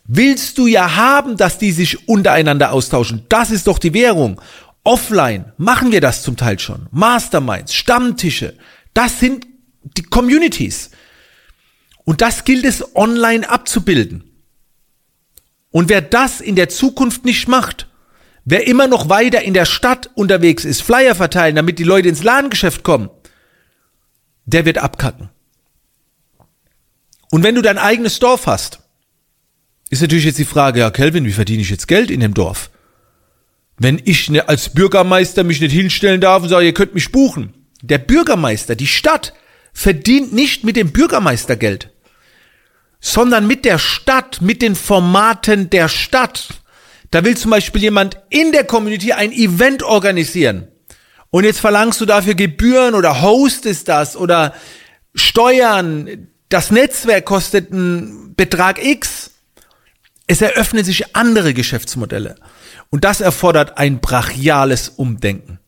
willst 0.04 0.58
du 0.58 0.66
ja 0.66 0.96
haben, 0.96 1.36
dass 1.36 1.58
die 1.58 1.70
sich 1.70 2.08
untereinander 2.08 2.72
austauschen. 2.72 3.24
Das 3.28 3.52
ist 3.52 3.68
doch 3.68 3.78
die 3.78 3.94
Währung. 3.94 4.40
Offline 4.82 5.52
machen 5.58 5.92
wir 5.92 6.00
das 6.00 6.22
zum 6.22 6.36
Teil 6.36 6.58
schon. 6.58 6.88
Masterminds, 6.90 7.72
Stammtische, 7.72 8.56
das 8.94 9.20
sind 9.20 9.46
die 9.96 10.02
Communities. 10.02 10.90
Und 12.04 12.20
das 12.20 12.42
gilt 12.42 12.64
es 12.64 12.96
online 12.96 13.48
abzubilden. 13.48 14.31
Und 15.72 15.88
wer 15.88 16.02
das 16.02 16.40
in 16.40 16.54
der 16.54 16.68
Zukunft 16.68 17.24
nicht 17.24 17.48
macht, 17.48 17.88
wer 18.44 18.66
immer 18.68 18.86
noch 18.86 19.08
weiter 19.08 19.42
in 19.42 19.54
der 19.54 19.64
Stadt 19.64 20.10
unterwegs 20.14 20.64
ist, 20.64 20.82
Flyer 20.82 21.14
verteilen, 21.14 21.56
damit 21.56 21.78
die 21.78 21.84
Leute 21.84 22.08
ins 22.08 22.22
Ladengeschäft 22.22 22.84
kommen, 22.84 23.10
der 24.44 24.64
wird 24.64 24.78
abkacken. 24.78 25.30
Und 27.30 27.42
wenn 27.42 27.54
du 27.54 27.62
dein 27.62 27.78
eigenes 27.78 28.18
Dorf 28.18 28.46
hast, 28.46 28.80
ist 29.88 30.02
natürlich 30.02 30.26
jetzt 30.26 30.38
die 30.38 30.44
Frage, 30.44 30.80
ja, 30.80 30.90
Kelvin, 30.90 31.24
wie 31.24 31.32
verdiene 31.32 31.62
ich 31.62 31.70
jetzt 31.70 31.88
Geld 31.88 32.10
in 32.10 32.20
dem 32.20 32.34
Dorf? 32.34 32.70
Wenn 33.78 34.00
ich 34.04 34.28
ne, 34.28 34.48
als 34.48 34.68
Bürgermeister 34.68 35.42
mich 35.42 35.60
nicht 35.60 35.72
hinstellen 35.72 36.20
darf 36.20 36.42
und 36.42 36.50
sage, 36.50 36.66
ihr 36.66 36.74
könnt 36.74 36.94
mich 36.94 37.12
buchen. 37.12 37.54
Der 37.82 37.98
Bürgermeister, 37.98 38.76
die 38.76 38.86
Stadt, 38.86 39.32
verdient 39.72 40.34
nicht 40.34 40.64
mit 40.64 40.76
dem 40.76 40.92
Bürgermeister 40.92 41.56
Geld 41.56 41.91
sondern 43.02 43.46
mit 43.46 43.66
der 43.66 43.78
Stadt, 43.78 44.40
mit 44.40 44.62
den 44.62 44.76
Formaten 44.76 45.68
der 45.68 45.88
Stadt. 45.88 46.48
Da 47.10 47.24
will 47.24 47.36
zum 47.36 47.50
Beispiel 47.50 47.82
jemand 47.82 48.16
in 48.30 48.52
der 48.52 48.64
Community 48.64 49.12
ein 49.12 49.32
Event 49.32 49.82
organisieren. 49.82 50.68
Und 51.28 51.44
jetzt 51.44 51.60
verlangst 51.60 52.00
du 52.00 52.06
dafür 52.06 52.34
Gebühren 52.34 52.94
oder 52.94 53.20
hostest 53.20 53.88
das 53.88 54.16
oder 54.16 54.54
Steuern. 55.14 56.28
Das 56.48 56.70
Netzwerk 56.70 57.24
kostet 57.24 57.72
einen 57.72 58.34
Betrag 58.36 58.82
X. 58.82 59.32
Es 60.28 60.40
eröffnen 60.40 60.84
sich 60.84 61.16
andere 61.16 61.54
Geschäftsmodelle. 61.54 62.36
Und 62.88 63.04
das 63.04 63.20
erfordert 63.20 63.78
ein 63.78 64.00
brachiales 64.00 64.90
Umdenken. 64.90 65.58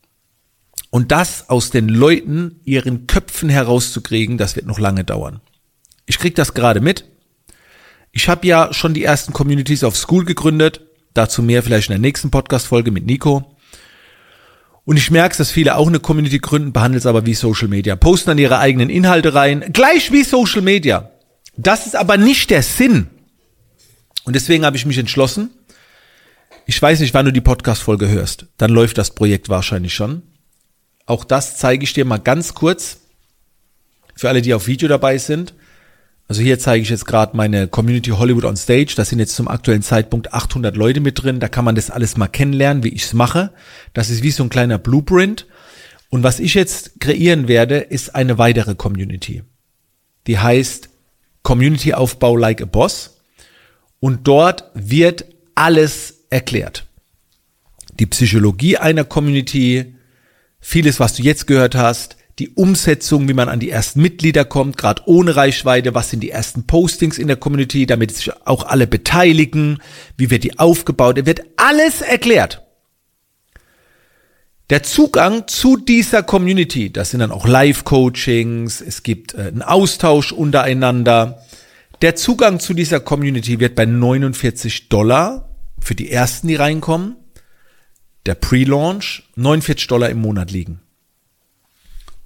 Und 0.89 1.11
das 1.11 1.49
aus 1.49 1.69
den 1.69 1.89
Leuten, 1.89 2.61
ihren 2.63 3.07
Köpfen 3.07 3.49
herauszukriegen, 3.49 4.37
das 4.37 4.55
wird 4.55 4.67
noch 4.67 4.79
lange 4.79 5.03
dauern. 5.03 5.41
Ich 6.05 6.17
krieg 6.17 6.35
das 6.35 6.53
gerade 6.53 6.79
mit. 6.79 7.03
Ich 8.15 8.29
habe 8.29 8.47
ja 8.47 8.73
schon 8.73 8.93
die 8.93 9.03
ersten 9.03 9.33
Communities 9.33 9.83
auf 9.83 9.97
School 9.97 10.23
gegründet. 10.23 10.79
Dazu 11.13 11.43
mehr 11.43 11.61
vielleicht 11.61 11.89
in 11.89 11.93
der 11.93 11.99
nächsten 11.99 12.31
Podcast-Folge 12.31 12.89
mit 12.89 13.05
Nico. 13.05 13.57
Und 14.85 14.95
ich 14.95 15.11
merke, 15.11 15.35
dass 15.35 15.51
viele 15.51 15.75
auch 15.75 15.87
eine 15.87 15.99
Community 15.99 16.39
gründen, 16.39 16.71
behandeln 16.71 16.97
es 16.97 17.05
aber 17.05 17.25
wie 17.25 17.33
Social 17.33 17.67
Media. 17.67 17.97
Posten 17.97 18.29
dann 18.29 18.37
ihre 18.37 18.59
eigenen 18.59 18.89
Inhalte 18.89 19.33
rein. 19.33 19.65
Gleich 19.73 20.13
wie 20.13 20.23
Social 20.23 20.61
Media. 20.61 21.11
Das 21.57 21.87
ist 21.87 21.97
aber 21.97 22.15
nicht 22.15 22.51
der 22.51 22.63
Sinn. 22.63 23.07
Und 24.23 24.33
deswegen 24.33 24.65
habe 24.65 24.77
ich 24.77 24.85
mich 24.85 24.97
entschlossen. 24.97 25.49
Ich 26.65 26.81
weiß 26.81 27.01
nicht, 27.01 27.13
wann 27.13 27.25
du 27.25 27.33
die 27.33 27.41
Podcast-Folge 27.41 28.07
hörst. 28.07 28.45
Dann 28.55 28.71
läuft 28.71 28.97
das 28.97 29.13
Projekt 29.13 29.49
wahrscheinlich 29.49 29.93
schon. 29.93 30.23
Auch 31.05 31.25
das 31.25 31.57
zeige 31.57 31.83
ich 31.83 31.91
dir 31.91 32.05
mal 32.05 32.19
ganz 32.19 32.53
kurz. 32.53 33.01
Für 34.15 34.29
alle, 34.29 34.41
die 34.41 34.53
auf 34.53 34.67
Video 34.67 34.87
dabei 34.87 35.17
sind. 35.17 35.53
Also 36.27 36.41
hier 36.41 36.57
zeige 36.57 36.81
ich 36.81 36.89
jetzt 36.89 37.05
gerade 37.05 37.37
meine 37.37 37.67
Community 37.67 38.09
Hollywood 38.09 38.45
on 38.45 38.57
Stage. 38.57 38.93
Da 38.95 39.05
sind 39.05 39.19
jetzt 39.19 39.35
zum 39.35 39.47
aktuellen 39.47 39.83
Zeitpunkt 39.83 40.33
800 40.33 40.75
Leute 40.75 40.99
mit 40.99 41.21
drin. 41.21 41.39
Da 41.39 41.47
kann 41.47 41.65
man 41.65 41.75
das 41.75 41.91
alles 41.91 42.17
mal 42.17 42.27
kennenlernen, 42.27 42.83
wie 42.83 42.89
ich 42.89 43.03
es 43.03 43.13
mache. 43.13 43.51
Das 43.93 44.09
ist 44.09 44.23
wie 44.23 44.31
so 44.31 44.43
ein 44.43 44.49
kleiner 44.49 44.79
Blueprint. 44.79 45.45
Und 46.09 46.23
was 46.23 46.39
ich 46.39 46.55
jetzt 46.55 46.99
kreieren 46.99 47.47
werde, 47.47 47.77
ist 47.77 48.15
eine 48.15 48.37
weitere 48.37 48.73
Community. 48.73 49.43
Die 50.25 50.39
heißt 50.39 50.89
Community 51.43 51.93
Aufbau 51.93 52.35
like 52.35 52.61
a 52.61 52.65
Boss. 52.65 53.17
Und 53.99 54.27
dort 54.27 54.65
wird 54.73 55.25
alles 55.53 56.25
erklärt. 56.31 56.87
Die 57.99 58.07
Psychologie 58.07 58.77
einer 58.77 59.03
Community, 59.03 59.95
vieles, 60.59 60.99
was 60.99 61.13
du 61.13 61.23
jetzt 61.23 61.45
gehört 61.47 61.75
hast, 61.75 62.17
die 62.39 62.49
Umsetzung, 62.49 63.29
wie 63.29 63.33
man 63.33 63.47
an 63.47 63.59
die 63.59 63.69
ersten 63.69 64.01
Mitglieder 64.01 64.43
kommt, 64.43 64.77
gerade 64.77 65.03
ohne 65.05 65.35
Reichweite, 65.35 65.95
was 65.95 66.09
sind 66.09 66.19
die 66.19 66.31
ersten 66.31 66.67
Postings 66.67 67.17
in 67.17 67.27
der 67.27 67.37
Community, 67.37 67.85
damit 67.85 68.15
sich 68.15 68.31
auch 68.45 68.65
alle 68.65 68.87
beteiligen, 68.87 69.79
wie 70.17 70.29
wird 70.29 70.43
die 70.43 70.59
aufgebaut, 70.59 71.25
wird 71.25 71.41
alles 71.55 72.01
erklärt. 72.01 72.61
Der 74.69 74.83
Zugang 74.83 75.47
zu 75.47 75.77
dieser 75.77 76.23
Community, 76.23 76.91
das 76.91 77.11
sind 77.11 77.19
dann 77.19 77.31
auch 77.31 77.47
Live-Coachings, 77.47 78.81
es 78.81 79.03
gibt 79.03 79.33
äh, 79.35 79.41
einen 79.41 79.61
Austausch 79.61 80.31
untereinander. 80.31 81.43
Der 82.01 82.15
Zugang 82.15 82.59
zu 82.59 82.73
dieser 82.73 82.99
Community 82.99 83.59
wird 83.59 83.75
bei 83.75 83.85
49 83.85 84.89
Dollar 84.89 85.49
für 85.79 85.95
die 85.95 86.11
ersten, 86.11 86.47
die 86.47 86.55
reinkommen. 86.55 87.15
Der 88.25 88.33
Pre-Launch 88.33 89.29
49 89.35 89.87
Dollar 89.87 90.09
im 90.09 90.19
Monat 90.19 90.51
liegen 90.51 90.81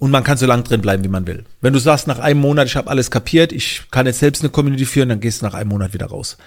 und 0.00 0.10
man 0.10 0.24
kann 0.24 0.38
so 0.38 0.46
lang 0.46 0.64
drin 0.64 0.80
bleiben, 0.80 1.04
wie 1.04 1.08
man 1.08 1.26
will. 1.26 1.44
Wenn 1.60 1.74
du 1.74 1.78
sagst, 1.78 2.06
nach 2.06 2.18
einem 2.18 2.40
Monat, 2.40 2.66
ich 2.66 2.74
habe 2.74 2.88
alles 2.88 3.10
kapiert, 3.10 3.52
ich 3.52 3.82
kann 3.90 4.06
jetzt 4.06 4.18
selbst 4.18 4.42
eine 4.42 4.48
Community 4.50 4.86
führen, 4.86 5.10
dann 5.10 5.20
gehst 5.20 5.40
du 5.42 5.46
nach 5.46 5.54
einem 5.54 5.68
Monat 5.68 5.92
wieder 5.92 6.06
raus. 6.06 6.38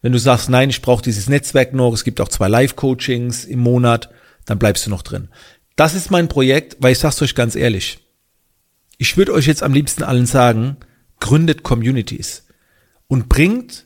Wenn 0.00 0.12
du 0.12 0.18
sagst, 0.18 0.48
nein, 0.48 0.70
ich 0.70 0.80
brauche 0.80 1.02
dieses 1.02 1.28
Netzwerk 1.28 1.74
noch, 1.74 1.92
es 1.92 2.04
gibt 2.04 2.20
auch 2.22 2.28
zwei 2.28 2.48
Live-Coachings 2.48 3.44
im 3.44 3.60
Monat, 3.60 4.08
dann 4.46 4.58
bleibst 4.58 4.86
du 4.86 4.90
noch 4.90 5.02
drin. 5.02 5.28
Das 5.76 5.94
ist 5.94 6.10
mein 6.10 6.28
Projekt, 6.28 6.78
weil 6.80 6.92
ich 6.92 6.98
sag's 6.98 7.20
euch 7.20 7.34
ganz 7.34 7.54
ehrlich. 7.54 7.98
Ich 8.96 9.18
würde 9.18 9.34
euch 9.34 9.46
jetzt 9.46 9.62
am 9.62 9.74
liebsten 9.74 10.02
allen 10.02 10.24
sagen, 10.24 10.78
gründet 11.20 11.62
Communities 11.62 12.46
und 13.08 13.28
bringt 13.28 13.84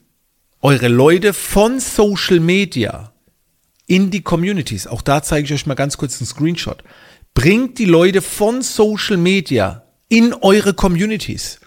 eure 0.61 0.89
Leute 0.89 1.35
von 1.35 1.81
Social 1.81 2.39
Media 2.39 3.13
in 3.89 4.13
die 4.13 4.23
Communities. 4.23 4.87
Auch 4.87 5.03
da 5.03 5.21
zeige 5.21 5.47
ich 5.47 5.53
euch 5.53 5.67
mal 5.67 5.75
ganz 5.75 5.97
kurz 5.97 6.21
einen 6.21 6.29
Screenshot. 6.29 6.85
Bringt 7.35 7.79
die 7.79 7.87
Leute 7.87 8.23
von 8.23 8.63
Social 8.63 9.17
Media 9.17 9.85
in 10.09 10.35
eure 10.35 10.75
Communities. 10.75 11.61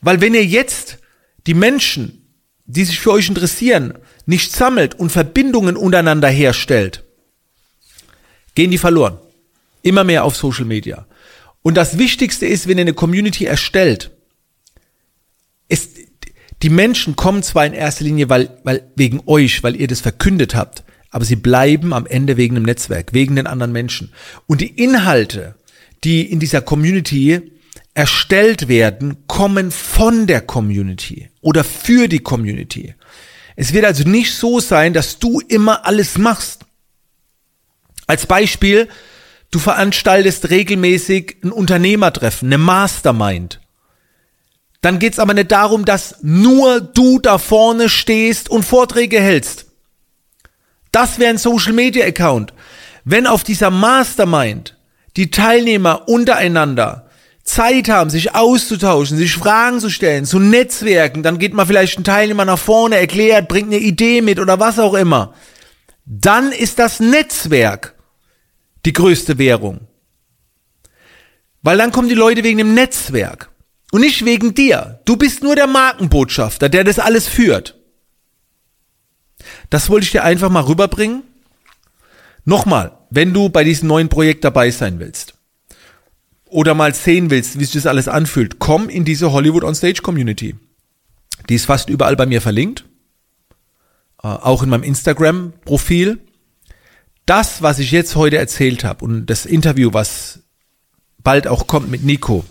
Weil 0.00 0.20
wenn 0.20 0.34
ihr 0.34 0.44
jetzt 0.44 0.98
die 1.46 1.54
Menschen, 1.54 2.26
die 2.66 2.84
sich 2.84 3.00
für 3.00 3.12
euch 3.12 3.28
interessieren, 3.28 3.94
nicht 4.26 4.52
sammelt 4.52 4.94
und 4.94 5.10
Verbindungen 5.10 5.76
untereinander 5.76 6.28
herstellt, 6.28 7.04
gehen 8.54 8.70
die 8.70 8.78
verloren. 8.78 9.18
Immer 9.82 10.04
mehr 10.04 10.24
auf 10.24 10.36
Social 10.36 10.66
Media. 10.66 11.06
Und 11.62 11.74
das 11.74 11.98
Wichtigste 11.98 12.46
ist, 12.46 12.68
wenn 12.68 12.78
ihr 12.78 12.82
eine 12.82 12.94
Community 12.94 13.44
erstellt, 13.44 14.10
ist, 15.68 15.96
die 16.62 16.70
Menschen 16.70 17.16
kommen 17.16 17.42
zwar 17.42 17.66
in 17.66 17.72
erster 17.72 18.04
Linie, 18.04 18.28
weil, 18.28 18.58
weil 18.64 18.90
wegen 18.96 19.22
euch, 19.26 19.62
weil 19.62 19.76
ihr 19.76 19.86
das 19.86 20.00
verkündet 20.00 20.54
habt, 20.54 20.82
aber 21.10 21.24
sie 21.24 21.36
bleiben 21.36 21.92
am 21.92 22.06
Ende 22.06 22.36
wegen 22.36 22.54
dem 22.54 22.64
Netzwerk, 22.64 23.12
wegen 23.12 23.36
den 23.36 23.46
anderen 23.46 23.72
Menschen. 23.72 24.12
Und 24.46 24.60
die 24.60 24.68
Inhalte, 24.82 25.54
die 26.04 26.30
in 26.30 26.40
dieser 26.40 26.60
Community 26.60 27.52
erstellt 27.94 28.68
werden, 28.68 29.24
kommen 29.26 29.70
von 29.70 30.26
der 30.26 30.40
Community 30.40 31.30
oder 31.40 31.64
für 31.64 32.08
die 32.08 32.20
Community. 32.20 32.94
Es 33.56 33.72
wird 33.72 33.84
also 33.84 34.04
nicht 34.04 34.34
so 34.34 34.60
sein, 34.60 34.92
dass 34.92 35.18
du 35.18 35.40
immer 35.40 35.84
alles 35.84 36.16
machst. 36.16 36.64
Als 38.06 38.26
Beispiel, 38.26 38.88
du 39.50 39.58
veranstaltest 39.58 40.50
regelmäßig 40.50 41.38
ein 41.42 41.50
Unternehmertreffen, 41.50 42.48
eine 42.48 42.58
Mastermind. 42.58 43.60
Dann 44.80 45.00
geht's 45.00 45.18
aber 45.18 45.34
nicht 45.34 45.50
darum, 45.50 45.84
dass 45.84 46.16
nur 46.22 46.80
du 46.80 47.18
da 47.18 47.38
vorne 47.38 47.88
stehst 47.88 48.48
und 48.48 48.64
Vorträge 48.64 49.20
hältst. 49.20 49.67
Das 50.92 51.18
wäre 51.18 51.30
ein 51.30 51.38
Social 51.38 51.72
Media 51.72 52.06
Account. 52.06 52.52
Wenn 53.04 53.26
auf 53.26 53.44
dieser 53.44 53.70
Mastermind 53.70 54.76
die 55.16 55.30
Teilnehmer 55.30 56.08
untereinander 56.08 57.08
Zeit 57.42 57.88
haben, 57.88 58.10
sich 58.10 58.34
auszutauschen, 58.34 59.16
sich 59.16 59.32
Fragen 59.32 59.80
zu 59.80 59.90
stellen, 59.90 60.26
zu 60.26 60.38
Netzwerken, 60.38 61.22
dann 61.22 61.38
geht 61.38 61.54
mal 61.54 61.66
vielleicht 61.66 61.98
ein 61.98 62.04
Teilnehmer 62.04 62.44
nach 62.44 62.58
vorne, 62.58 62.96
erklärt, 62.96 63.48
bringt 63.48 63.68
eine 63.68 63.78
Idee 63.78 64.20
mit 64.20 64.38
oder 64.38 64.60
was 64.60 64.78
auch 64.78 64.94
immer. 64.94 65.34
Dann 66.04 66.52
ist 66.52 66.78
das 66.78 67.00
Netzwerk 67.00 67.94
die 68.84 68.92
größte 68.92 69.38
Währung. 69.38 69.80
Weil 71.62 71.78
dann 71.78 71.92
kommen 71.92 72.08
die 72.08 72.14
Leute 72.14 72.44
wegen 72.44 72.58
dem 72.58 72.74
Netzwerk 72.74 73.50
und 73.90 74.02
nicht 74.02 74.24
wegen 74.24 74.54
dir. 74.54 75.00
Du 75.04 75.16
bist 75.16 75.42
nur 75.42 75.56
der 75.56 75.66
Markenbotschafter, 75.66 76.68
der 76.68 76.84
das 76.84 76.98
alles 76.98 77.26
führt. 77.26 77.77
Das 79.70 79.88
wollte 79.88 80.04
ich 80.04 80.12
dir 80.12 80.24
einfach 80.24 80.50
mal 80.50 80.62
rüberbringen. 80.62 81.22
Nochmal, 82.44 82.96
wenn 83.10 83.32
du 83.32 83.48
bei 83.48 83.64
diesem 83.64 83.88
neuen 83.88 84.08
Projekt 84.08 84.44
dabei 84.44 84.70
sein 84.70 84.98
willst 85.00 85.34
oder 86.46 86.74
mal 86.74 86.94
sehen 86.94 87.30
willst, 87.30 87.58
wie 87.58 87.64
sich 87.64 87.74
das 87.74 87.86
alles 87.86 88.08
anfühlt, 88.08 88.58
komm 88.58 88.88
in 88.88 89.04
diese 89.04 89.32
Hollywood 89.32 89.64
on 89.64 89.74
Stage 89.74 90.02
Community. 90.02 90.56
Die 91.48 91.54
ist 91.54 91.66
fast 91.66 91.88
überall 91.90 92.16
bei 92.16 92.26
mir 92.26 92.40
verlinkt. 92.40 92.84
Äh, 94.22 94.28
auch 94.28 94.62
in 94.62 94.70
meinem 94.70 94.82
Instagram-Profil. 94.82 96.20
Das, 97.26 97.62
was 97.62 97.78
ich 97.78 97.90
jetzt 97.90 98.16
heute 98.16 98.38
erzählt 98.38 98.84
habe 98.84 99.04
und 99.04 99.26
das 99.26 99.44
Interview, 99.44 99.92
was 99.92 100.40
bald 101.18 101.46
auch 101.46 101.66
kommt 101.66 101.90
mit 101.90 102.02
Nico, 102.02 102.44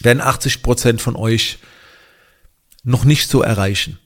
werden 0.00 0.20
80 0.20 0.62
Prozent 0.62 1.00
von 1.00 1.16
euch 1.16 1.58
noch 2.82 3.04
nicht 3.04 3.28
so 3.28 3.40
erreichen, 3.40 3.98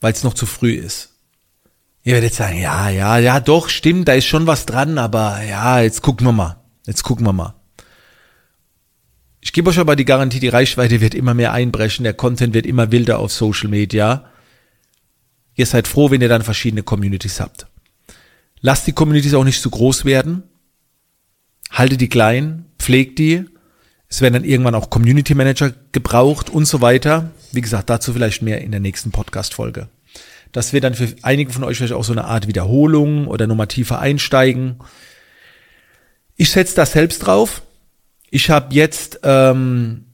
weil 0.00 0.12
es 0.12 0.22
noch 0.22 0.34
zu 0.34 0.46
früh 0.46 0.74
ist. 0.74 1.09
Ihr 2.02 2.14
werdet 2.14 2.34
sagen, 2.34 2.58
ja, 2.58 2.88
ja, 2.88 3.18
ja, 3.18 3.40
doch, 3.40 3.68
stimmt, 3.68 4.08
da 4.08 4.14
ist 4.14 4.24
schon 4.24 4.46
was 4.46 4.64
dran, 4.64 4.96
aber 4.96 5.42
ja, 5.42 5.80
jetzt 5.80 6.00
gucken 6.02 6.26
wir 6.26 6.32
mal. 6.32 6.56
Jetzt 6.86 7.02
gucken 7.02 7.26
wir 7.26 7.32
mal. 7.32 7.54
Ich 9.42 9.52
gebe 9.52 9.70
euch 9.70 9.78
aber 9.78 9.96
die 9.96 10.04
Garantie, 10.04 10.40
die 10.40 10.48
Reichweite 10.48 11.00
wird 11.00 11.14
immer 11.14 11.34
mehr 11.34 11.52
einbrechen, 11.52 12.04
der 12.04 12.14
Content 12.14 12.54
wird 12.54 12.66
immer 12.66 12.90
wilder 12.90 13.18
auf 13.18 13.32
Social 13.32 13.68
Media. 13.68 14.24
Ihr 15.54 15.66
seid 15.66 15.88
froh, 15.88 16.10
wenn 16.10 16.20
ihr 16.20 16.28
dann 16.28 16.42
verschiedene 16.42 16.82
Communities 16.82 17.40
habt. 17.40 17.66
Lasst 18.60 18.86
die 18.86 18.92
Communities 18.92 19.34
auch 19.34 19.44
nicht 19.44 19.60
zu 19.60 19.70
groß 19.70 20.04
werden. 20.04 20.42
Haltet 21.70 22.00
die 22.00 22.08
klein, 22.08 22.66
pflegt 22.78 23.18
die. 23.18 23.44
Es 24.08 24.20
werden 24.20 24.34
dann 24.34 24.44
irgendwann 24.44 24.74
auch 24.74 24.90
Community 24.90 25.34
Manager 25.34 25.72
gebraucht 25.92 26.50
und 26.50 26.64
so 26.64 26.80
weiter. 26.80 27.30
Wie 27.52 27.60
gesagt, 27.60 27.90
dazu 27.90 28.12
vielleicht 28.12 28.42
mehr 28.42 28.60
in 28.60 28.70
der 28.70 28.80
nächsten 28.80 29.10
Podcast-Folge. 29.10 29.88
Das 30.52 30.72
wird 30.72 30.84
dann 30.84 30.94
für 30.94 31.08
einige 31.22 31.52
von 31.52 31.64
euch 31.64 31.76
vielleicht 31.76 31.92
auch 31.92 32.04
so 32.04 32.12
eine 32.12 32.24
Art 32.24 32.48
Wiederholung 32.48 33.26
oder 33.28 33.46
nochmal 33.46 33.68
tiefer 33.68 34.00
einsteigen. 34.00 34.76
Ich 36.36 36.50
setze 36.50 36.74
das 36.74 36.92
selbst 36.92 37.20
drauf. 37.20 37.62
Ich 38.30 38.50
habe 38.50 38.74
jetzt, 38.74 39.20
ähm, 39.22 40.06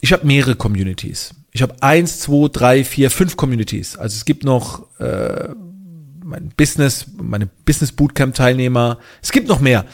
ich 0.00 0.12
habe 0.12 0.26
mehrere 0.26 0.56
Communities. 0.56 1.34
Ich 1.52 1.62
habe 1.62 1.74
eins, 1.82 2.20
zwei, 2.20 2.48
drei, 2.48 2.84
vier, 2.84 3.10
fünf 3.10 3.36
Communities. 3.36 3.96
Also 3.96 4.16
es 4.16 4.24
gibt 4.24 4.44
noch 4.44 4.88
äh, 5.00 5.48
mein 6.24 6.48
Business, 6.56 7.06
meine 7.16 7.46
Business 7.46 7.92
Bootcamp 7.92 8.34
Teilnehmer. 8.34 8.98
Es 9.22 9.32
gibt 9.32 9.48
noch 9.48 9.60
mehr. 9.60 9.84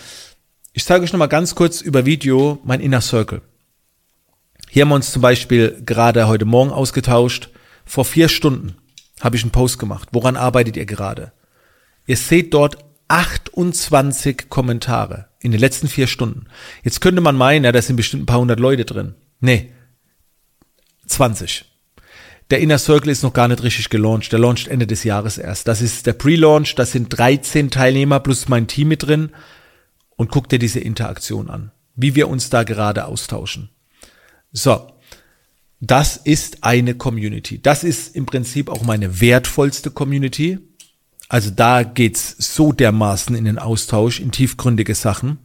Ich 0.73 0.85
zeige 0.85 1.05
euch 1.05 1.13
nochmal 1.13 1.29
ganz 1.29 1.55
kurz 1.55 1.81
über 1.81 2.07
Video 2.07 2.61
mein 2.65 2.81
Inner 2.81 3.01
Circle. 3.01 3.43
Hier 4.71 4.83
haben 4.83 4.91
wir 4.91 4.95
uns 4.95 5.13
zum 5.13 5.21
Beispiel 5.21 5.83
gerade 5.85 6.29
heute 6.29 6.45
Morgen 6.45 6.71
ausgetauscht. 6.71 7.51
Vor 7.85 8.05
vier 8.05 8.29
Stunden 8.29 8.77
habe 9.21 9.37
ich 9.37 9.43
einen 9.43 9.53
Post 9.53 9.79
gemacht. 9.79 10.09
Woran 10.13 10.37
arbeitet 10.37 10.77
ihr 10.77 10.87
gerade? 10.87 11.33
Ihr 12.07 12.17
seht 12.17 12.55
dort 12.55 12.79
28 13.09 14.49
Kommentare 14.49 15.29
in 15.41 15.51
den 15.53 15.61
letzten 15.61 15.89
vier 15.89 16.07
Stunden. 16.07 16.47
Jetzt 16.83 17.01
könnte 17.01 17.21
man 17.21 17.37
meinen, 17.37 17.65
ja, 17.65 17.73
da 17.73 17.83
sind 17.83 17.97
bestimmt 17.97 18.23
ein 18.23 18.27
paar 18.27 18.41
hundert 18.41 18.61
Leute 18.61 18.85
drin. 18.85 19.15
Nee, 19.41 19.73
20. 21.07 21.65
Der 22.51 22.61
Inner 22.61 22.79
Circle 22.79 23.11
ist 23.11 23.23
noch 23.23 23.33
gar 23.33 23.49
nicht 23.49 23.63
richtig 23.63 23.91
gelauncht. 23.91 24.33
Der 24.33 24.39
launcht 24.39 24.69
Ende 24.69 24.87
des 24.87 25.05
Jahres 25.05 25.39
erst. 25.39 25.69
Das 25.69 25.81
ist 25.81 26.07
der 26.07 26.15
Pre-Launch. 26.15 26.75
Das 26.75 26.93
sind 26.93 27.09
13 27.17 27.71
Teilnehmer 27.71 28.21
plus 28.21 28.49
mein 28.49 28.67
Team 28.67 28.89
mit 28.89 29.05
drin. 29.05 29.31
Und 30.17 30.31
guck 30.31 30.49
dir 30.49 30.59
diese 30.59 30.81
Interaktion 30.81 31.49
an. 31.49 31.71
Wie 31.95 32.15
wir 32.15 32.29
uns 32.29 32.51
da 32.51 32.65
gerade 32.65 33.05
austauschen. 33.07 33.71
So. 34.53 34.93
Das 35.81 36.19
ist 36.19 36.63
eine 36.63 36.95
Community. 36.95 37.61
Das 37.61 37.85
ist 37.85 38.15
im 38.15 38.27
Prinzip 38.27 38.69
auch 38.69 38.83
meine 38.83 39.21
wertvollste 39.21 39.91
Community. 39.91 40.59
Also 41.29 41.51
da 41.51 41.83
geht's 41.83 42.37
so 42.39 42.73
dermaßen 42.73 43.35
in 43.35 43.47
den 43.47 43.59
Austausch, 43.59 44.21
in 44.21 44.31
tiefgründige 44.31 44.95
Sachen. 44.95 45.39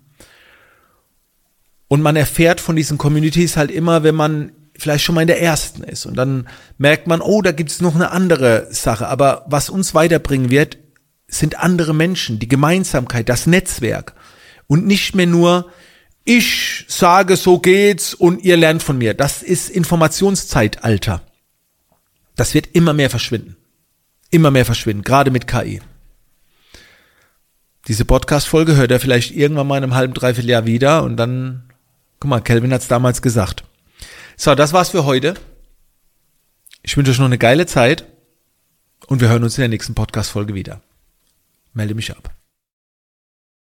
Und 1.88 2.02
man 2.02 2.16
erfährt 2.16 2.60
von 2.60 2.76
diesen 2.76 2.98
Communities 2.98 3.56
halt 3.56 3.72
immer, 3.72 4.04
wenn 4.04 4.16
man 4.16 4.52
vielleicht 4.78 5.06
schon 5.06 5.16
mal 5.16 5.22
in 5.22 5.28
der 5.28 5.42
ersten 5.42 5.84
ist. 5.84 6.06
Und 6.06 6.16
dann 6.16 6.50
merkt 6.78 7.08
man, 7.08 7.22
oh, 7.22 7.42
da 7.42 7.54
gibt's 7.54 7.80
noch 7.80 7.96
eine 7.96 8.12
andere 8.12 8.68
Sache. 8.72 9.08
Aber 9.08 9.46
was 9.48 9.70
uns 9.70 9.94
weiterbringen 9.94 10.50
wird, 10.50 10.78
sind 11.28 11.60
andere 11.60 11.94
Menschen, 11.94 12.40
die 12.40 12.50
Gemeinsamkeit, 12.50 13.30
das 13.30 13.48
Netzwerk. 13.48 14.16
Und 14.68 14.86
nicht 14.86 15.16
mehr 15.16 15.28
nur, 15.28 15.72
ich 16.26 16.86
sage, 16.88 17.38
so 17.38 17.60
geht's 17.60 18.16
und 18.16 18.44
ihr 18.44 18.58
lernt 18.58 18.84
von 18.84 18.98
mir. 18.98 19.14
Das 19.14 19.44
ist 19.44 19.70
Informationszeitalter. 19.70 21.22
Das 22.36 22.54
wird 22.54 22.68
immer 22.74 22.94
mehr 22.94 23.10
verschwinden. 23.10 23.56
Immer 24.32 24.52
mehr 24.52 24.66
verschwinden, 24.66 25.04
gerade 25.04 25.32
mit 25.32 25.48
KI. 25.48 25.82
Diese 27.88 28.06
Podcast-Folge 28.06 28.76
hört 28.76 28.92
er 28.92 29.00
vielleicht 29.00 29.32
irgendwann 29.32 29.68
mal 29.68 29.78
in 29.78 29.84
einem 29.84 29.94
halben, 29.94 30.16
dreiviertel 30.16 30.50
Jahr 30.50 30.66
wieder 30.66 31.04
und 31.04 31.16
dann, 31.16 31.72
guck 32.20 32.30
mal, 32.30 32.42
Kelvin 32.42 32.74
hat's 32.74 32.88
damals 32.88 33.22
gesagt. 33.22 33.64
So, 34.36 34.56
das 34.56 34.74
war's 34.74 34.90
für 34.90 35.06
heute. 35.06 35.36
Ich 36.82 36.98
wünsche 36.98 37.12
euch 37.12 37.20
noch 37.20 37.26
eine 37.26 37.38
geile 37.38 37.68
Zeit 37.68 38.06
und 39.06 39.22
wir 39.22 39.30
hören 39.30 39.44
uns 39.44 39.58
in 39.58 39.62
der 39.62 39.70
nächsten 39.70 39.94
Podcast-Folge 39.94 40.56
wieder. 40.56 40.82
Melde 41.74 41.94
mich 41.94 42.12
ab. 42.12 42.35